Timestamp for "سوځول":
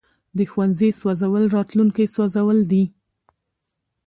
0.99-1.43, 2.15-2.59